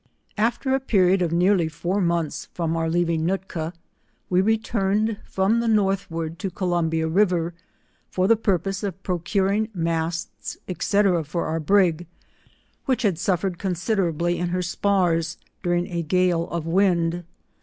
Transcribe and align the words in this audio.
After 0.39 0.73
a 0.73 0.79
period 0.79 1.21
of 1.21 1.31
nearly 1.31 1.67
four 1.67 2.01
months 2.01 2.47
from 2.55 2.75
oar 2.75 2.89
leaving 2.89 3.23
Nootka, 3.23 3.71
we 4.31 4.41
returned 4.41 5.17
from 5.25 5.59
the 5.59 5.67
northward 5.67 6.39
to 6.39 6.49
Columbia 6.49 7.07
river, 7.07 7.53
for 8.09 8.27
the 8.27 8.35
purpose 8.35 8.81
of 8.81 9.03
procuring 9.03 9.69
masts, 9.75 10.57
&c. 10.79 11.03
for 11.23 11.47
oar 11.47 11.59
brig, 11.59 12.07
which 12.85 13.03
had 13.03 13.19
suffered 13.19 13.59
consi 13.59 13.89
199 13.95 14.11
derably 14.11 14.39
in 14.39 14.49
her 14.49 14.63
spars 14.63 15.37
during 15.61 15.85
a 15.85 16.01
gale 16.01 16.47
of 16.49 16.65
wind. 16.65 17.23